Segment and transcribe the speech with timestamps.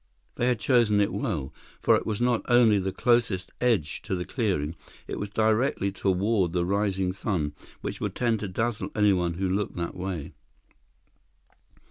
[0.33, 4.25] They had chosen it well, for it was not only the closest edge of the
[4.25, 4.75] clearing;
[5.07, 9.75] it was directly toward the rising sun, which would tend to dazzle anyone who looked
[9.75, 10.33] that way.